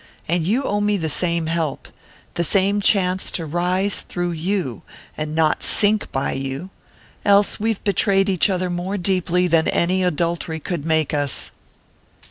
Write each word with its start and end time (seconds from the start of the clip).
And 0.27 0.43
you 0.47 0.63
owe 0.63 0.81
me 0.81 0.97
the 0.97 1.09
same 1.11 1.45
help 1.45 1.87
the 2.33 2.43
same 2.43 2.81
chance 2.81 3.29
to 3.29 3.45
rise 3.45 4.01
through 4.01 4.31
you, 4.31 4.81
and 5.15 5.35
not 5.35 5.61
sink 5.61 6.11
by 6.11 6.31
you 6.31 6.71
else 7.23 7.59
we've 7.59 7.83
betrayed 7.83 8.27
each 8.27 8.49
other 8.49 8.71
more 8.71 8.97
deeply 8.97 9.45
than 9.45 9.67
any 9.67 10.03
adultery 10.03 10.59
could 10.59 10.85
make 10.85 11.13
us!" 11.13 11.51